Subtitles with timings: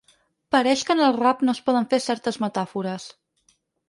[0.53, 3.07] Pareix que en el rap no es poden fer certes metàfores.